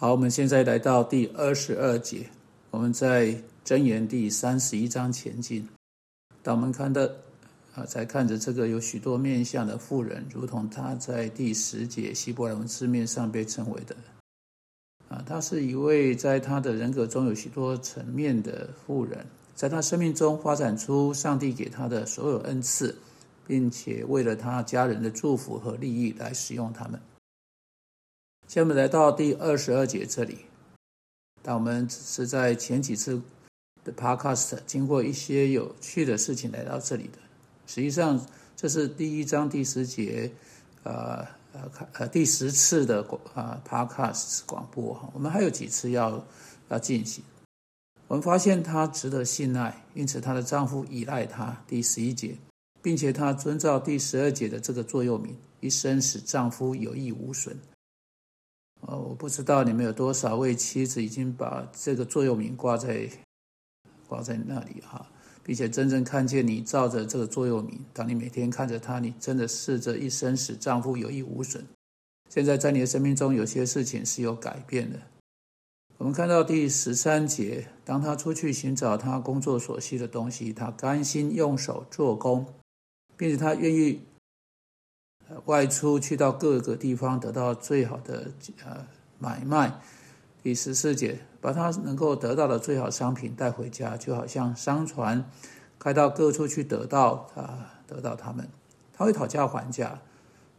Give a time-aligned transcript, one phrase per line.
[0.00, 2.24] 好，我们现在来到第二十二节，
[2.70, 5.68] 我们在箴言第三十一章前进。
[6.42, 7.02] 当我们看到
[7.74, 13.94] 啊，在看着这个有许多面相的妇人，如同他在第十节希伯来文字面上被称为的
[15.10, 22.96] 啊，他是一位在他的人格中有许多层面的妇人，在他生命中发展出上帝给他的所有恩赐，
[23.46, 26.98] 并且为了他家人的祝福和利益来使用他们。
[28.50, 30.38] 下面来到第二十二节这里，
[31.40, 33.22] 但我们只是在前几次
[33.84, 37.18] 的 Podcast 经过一些有趣的事情来到这里的。
[37.68, 38.20] 实际上，
[38.56, 40.32] 这是第一章第十节，
[40.82, 45.08] 呃呃呃第十次的广啊 Podcast 广播哈。
[45.14, 46.20] 我们还有几次要
[46.70, 47.22] 要进行。
[48.08, 51.56] 我们发现她值得信赖，因此她的丈夫依赖她。
[51.68, 52.36] 第十一节，
[52.82, 57.56] 并且她遵照第十二节的这个座右铭，一生使丈夫有益无损。
[58.86, 63.08] 呃，我不知道你们有多少位妻子已经把这个座右铭挂在
[64.08, 65.06] 挂在那里哈，
[65.44, 71.64] 并且真正看见你照着这个座右铭，当你每天看着他，你真的试着一生使丈夫有益无损。
[72.30, 74.98] 现在在你的生命中，有些事情是有改变的。
[75.98, 82.46] 我们看到第十三节，当他出去寻找他工作所需的东西，他甘心用手做工，
[83.16, 84.00] 并且他愿意。
[85.46, 88.30] 外出去到各个地方得到最好的
[88.64, 88.86] 呃
[89.18, 89.80] 买卖，
[90.42, 95.24] 第十四节把他能够得到的最好商品带回家，就好像商船
[95.78, 98.48] 开到各处去得到啊得到他们，
[98.92, 100.00] 他会讨价还价，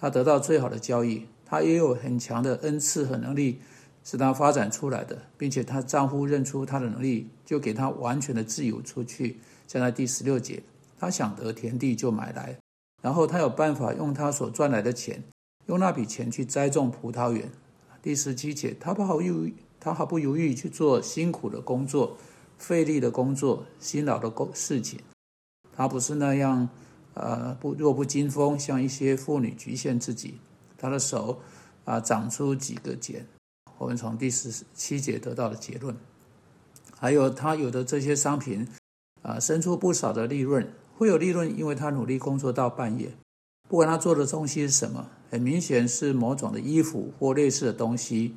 [0.00, 3.60] 他得到最好的交易，他也有很强的恩赐和能力
[4.04, 9.38] 是他发展出来的，并且她丈夫认出他的能力，就给他完全的自由出去。
[9.66, 10.62] 现在第十六节，
[10.98, 12.56] 他想得田地就买来。
[13.06, 15.22] 然后他有办法用他所赚来的钱，
[15.66, 17.48] 用那笔钱去栽种葡萄园。
[18.02, 22.18] 第十七节，他不好犹豫，他毫不犹豫去做辛苦的工作、
[22.58, 24.98] 费力的工作、辛劳的工事情。
[25.72, 26.68] 他不是那样，
[27.14, 30.34] 呃，不弱不禁风，像一些妇女局限自己。
[30.76, 31.40] 他的手
[31.84, 33.24] 啊，长出几个茧。
[33.78, 35.96] 我们从第十七节得到的结论，
[36.98, 38.66] 还有他有的这些商品
[39.22, 40.68] 啊，生出不少的利润。
[40.98, 43.10] 会有利润，因为他努力工作到半夜。
[43.68, 48.36] 不管他做的东西是什么，很明显是某种的衣服或类似的东西。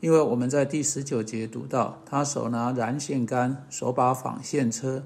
[0.00, 5.04] 因为我们在第十九节读到，他手拿燃线杆，手把纺线车，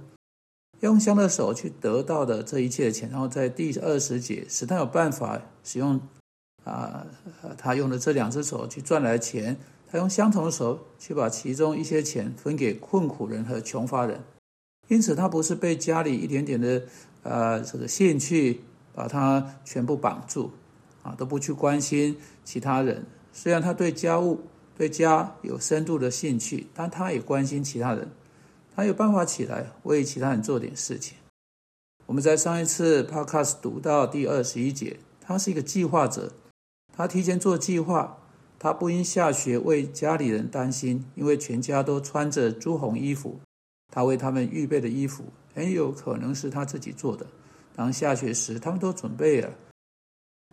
[0.81, 3.09] 用香的手去得到的这一切的钱。
[3.11, 6.01] 然后在第二十节，使他有办法使用
[6.65, 7.07] 啊，
[7.57, 9.57] 他用的这两只手去赚来钱，
[9.91, 14.21] 他用相同的手去把其中一些钱分给困苦人和穷乏人。
[14.91, 16.83] 因此，他不是被家里一点点的，
[17.23, 18.61] 呃，这个兴趣
[18.93, 20.51] 把他全部绑住，
[21.05, 23.07] 啊，都不去关心其他人。
[23.33, 24.41] 虽然他对家务、
[24.77, 28.11] 对家有深度的兴趣，但他也关心其他人。
[28.75, 31.17] 他有办法起来为其他人做点事情。
[32.07, 36.33] 我们在上一次 podcast 读到第二十一节，他是一个计划者，
[36.93, 38.19] 他提前做计划，
[38.59, 43.39] 他不因下雪为家里人担心，因为全家都穿着朱红衣服。
[43.91, 45.25] 他为他们预备的衣服
[45.55, 47.27] 很有可能是他自己做的。
[47.75, 49.51] 当下雪时，他们都准备了，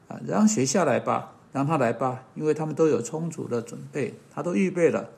[0.07, 5.09] 啊，让雪下来吧，让他来吧，因为他们都有充足的准备，他都预备了。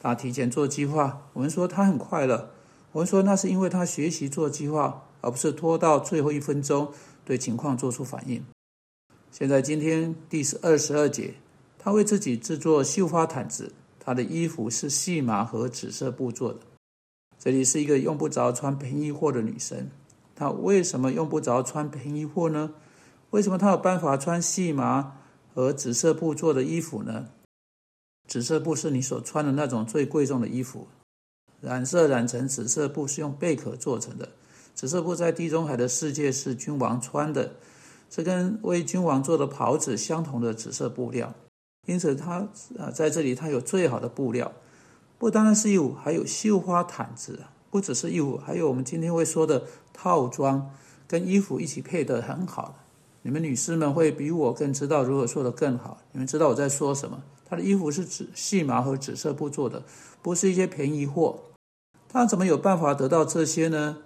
[0.00, 2.50] 他提前做计划，我们说他很快乐。
[2.90, 6.92] 我们说那是因为他学习做计划，而不是拖到最后一分钟
[7.24, 8.44] 对情况做出反应。
[9.30, 11.34] 现在今天第十二十二节，
[11.78, 16.58] 他为自己制作绣花毯子，他的衣服是细麻和紫色布做的。
[17.44, 19.90] 这里是一个用不着穿便宜货的女生，
[20.36, 22.72] 她为什么用不着穿便宜货呢？
[23.30, 25.16] 为什么她有办法穿细麻
[25.52, 27.30] 和紫色布做的衣服呢？
[28.28, 30.86] 紫色布是你所穿的那种最贵重的衣服，
[31.60, 34.28] 染色染成紫色布是用贝壳做成的。
[34.76, 37.54] 紫色布在地中海的世界是君王穿的，
[38.08, 41.34] 这跟为君王做的袍子相同的紫色布料，
[41.88, 42.48] 因此它
[42.78, 44.52] 啊在这里它有最好的布料。
[45.22, 47.38] 不单单是衣服，还有绣花毯子。
[47.70, 50.68] 不只是衣服，还有我们今天会说的套装，
[51.06, 52.74] 跟衣服一起配的很好的。
[53.22, 55.98] 你们女士们会比我更知道如何说的更好。
[56.10, 57.22] 你们知道我在说什么？
[57.48, 59.84] 她的衣服是紫细麻和紫色布做的，
[60.22, 61.38] 不是一些便宜货。
[62.08, 63.98] 她怎么有办法得到这些呢？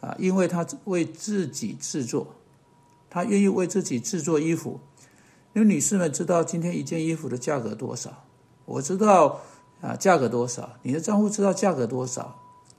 [0.00, 2.34] 啊，因为她为自己制作，
[3.08, 4.80] 她愿意为自己制作衣服。
[5.54, 8.24] 因为女士们知道今天一件衣服的价格多少，
[8.64, 9.40] 我知道。
[9.80, 10.68] 啊，价格多少？
[10.82, 12.34] 你的账户知道价格多少？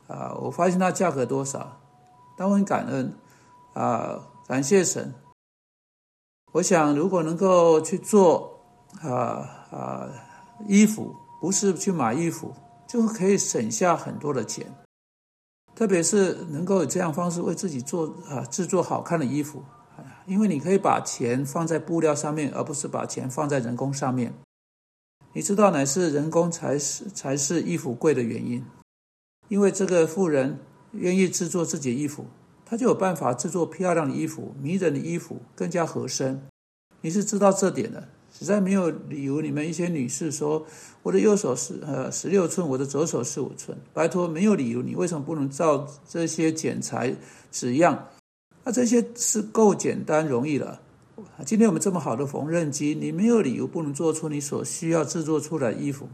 [0.08, 1.80] 啊，我发现它价格多少，
[2.36, 3.14] 但我很感恩，
[3.74, 5.14] 啊，感谢神。
[6.52, 8.60] 我想，如果能够去做
[9.02, 10.10] 啊啊
[10.68, 12.54] 衣服不是去买衣服，
[12.88, 14.66] 就可以省下很多的钱。
[15.76, 19.64] 特别是能够以这样方式为自己做啊制作好看的衣服，
[20.26, 24.34] 因为你可以把钱放在布料上面，而不是把钱放在人工上面。
[25.40, 28.62] 你知道，乃是人工才是才是衣服贵的原因，
[29.48, 30.60] 因为这个富人
[30.92, 32.26] 愿意制作自己的衣服，
[32.66, 36.46] 他就有办法制作漂亮的衣服、迷人的衣服，更加合身。
[37.00, 38.10] 你是知道这点的。
[38.38, 40.66] 实在没有理由，你们一些女士说
[41.04, 47.16] 我的右手是呃十六寸，我的左手是五寸，拜托，没有理由，你为什么不能照这些剪裁
[47.50, 48.10] 纸样？
[48.66, 50.82] 那这些是够简单容易了。
[51.46, 56.08] 今天我们这么好的缝纫机，你没有理由不能做出你所需要制作出来衣服，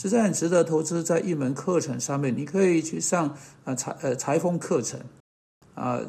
[0.00, 2.36] 实在很值得投资在一门课程上面。
[2.36, 5.00] 你可以去上啊裁呃裁缝课程。
[5.74, 6.00] 啊，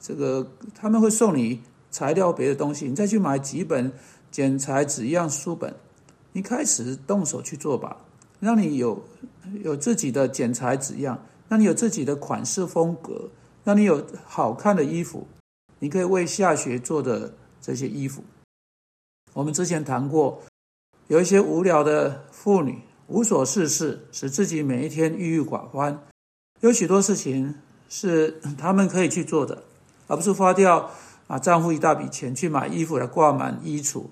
[0.00, 1.60] 这个他们会送你
[1.90, 3.92] 材料别的东西，你再去买几本。
[4.30, 5.72] 剪裁纸样书本，
[6.32, 7.98] 你开始动手去做吧，
[8.40, 9.00] 让你有
[9.62, 13.30] 有自己的剪裁纸样，让你有自己的款式风格，
[13.62, 15.24] 让你有好看的衣服，
[15.78, 17.32] 你可以为下学做的
[17.64, 18.22] 这些衣服。
[19.32, 20.42] 我们之前谈过，
[21.08, 25.98] 有一些无聊的妇女无所事事，使自己每一天郁郁寡欢，
[26.60, 27.54] 有许多事情
[27.88, 29.64] 是 他们可以去做的，
[30.06, 30.90] 而不是花掉
[31.26, 34.04] 啊丈夫一大笔钱去买衣服来挂满衣橱。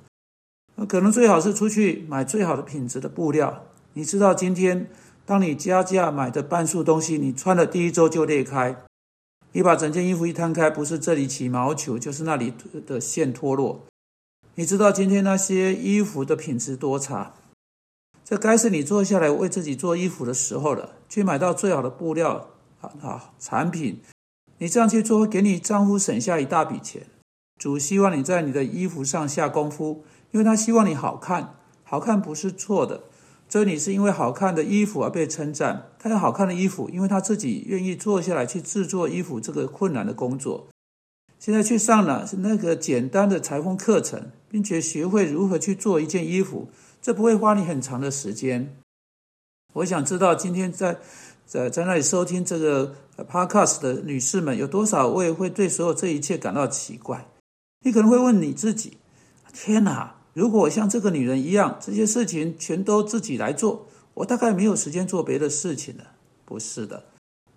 [0.89, 3.67] 可能最好是出去买最好的品质的布料。
[3.93, 4.89] 你知道，今天
[5.27, 8.83] 当你加价买的半数东西，你穿了第一周就裂开。
[9.53, 12.53] 你把整件衣服一摊开，不是这里起毛球，就是那里
[12.87, 13.83] 的线脱落。
[14.55, 17.35] 你知道今天那些衣服的品质多差？
[18.25, 20.97] 这该是你坐下来为自己做衣服的时候了。
[21.09, 22.49] 去买到最好的布料
[22.81, 24.01] 啊啊产品，
[24.59, 27.07] 你这样去做，给你丈夫省下一大笔钱。
[27.59, 30.05] 主希望你在你的衣服上下功夫。
[30.31, 33.03] 因为他希望你好看，好看不是错的。
[33.53, 35.91] 所以你是因为好看的衣服而被称赞。
[35.99, 40.69] 他有好看的衣服，因为他自己愿意坐下来去制作衣服这个困难的工作。
[41.39, 46.71] 现在去上了那个简单的裁缝课程，并且学会如何去做一件衣服，
[47.03, 48.75] 这不会花你很长的时间。
[49.75, 50.97] 我想知道今天在
[51.45, 52.95] 在在那里收听这个
[53.31, 57.27] podcast 的女士们有多少位会对所有这一切感到奇怪？
[57.85, 58.97] 你可能会问你自己：
[59.53, 60.22] 天哪！
[60.35, 66.05] 如果像这个女人一样，这些事情全都自己来做，我大概没有时间做别的事情了。
[66.47, 67.05] 不是的，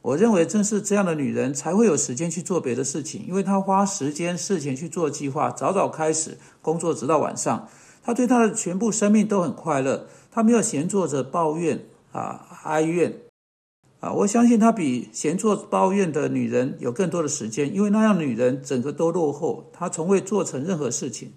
[0.01, 7.68] 我认为正是这样的女人才会有时间去做别的事情，因为她花时间、事情去做计划，早早开始工作，直到晚上。
[8.04, 13.22] 她对她的全部生命都很快乐，她没有闲坐着抱怨啊、哀怨
[14.01, 14.12] 啊。
[14.12, 21.31] 我相信她比闲坐抱怨的女人有更多的时间，因为那样女人整个都落后，她从未做成任何事情。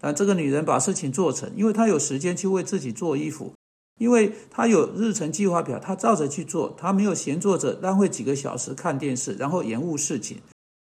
[0.00, 3.52] 但这个女人把事情做成，因为她有时间去为自己做衣服，
[3.98, 10.38] 因为她有日程计划表，她照着去做，她没有闲坐着浪费几个小时看电视，然后延误事情。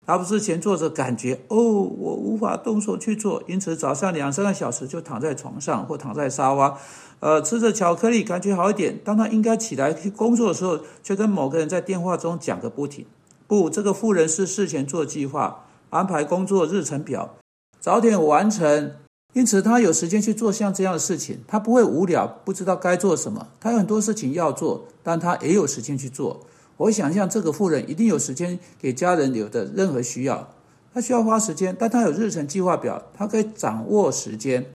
[0.06, 6.78] 她不是闲坐着感觉哦，我无法动手去做，因此早上两三个小时就躺在床上或躺在沙发，
[7.20, 8.98] 呃，吃着巧克力，感觉好一点。
[9.04, 13.04] 当她应该起来去工作的时候，却跟某个人在电话中讲个不停。
[13.46, 17.36] 不，这个妇人是事前做计划，安排工作日程表。
[17.80, 18.92] 早点完成，
[19.32, 23.48] 因此他有时间去做像这样的事情，他不会无聊，不知道该做什么。
[23.60, 26.40] 他有很多事情要做，但他也有时间去做。
[26.76, 30.54] 我想象这个妇人一定有时间给家人留的任何需要，
[30.92, 34.66] 他需要花时间，但他有日程计划表，他可以掌握时间，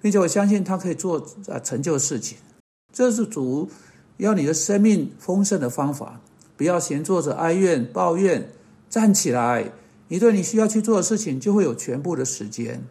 [0.00, 1.18] 并且我相信他可以做
[1.48, 2.38] 啊成就事情。
[2.92, 3.70] 这是主
[4.18, 6.20] 要你的生命丰盛的方法，
[6.56, 8.50] 不要闲坐着哀怨抱怨，
[8.90, 9.72] 站起来。
[10.12, 12.84] 你对你需要去做的事情，就会有全部的时间。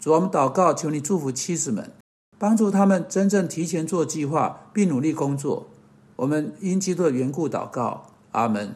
[0.00, 1.90] 主，我们祷告，求你祝福妻子们，
[2.38, 5.68] 帮助他们真正提前做计划，并努力工作。
[6.16, 8.72] 我们因基督的缘故祷告，阿门。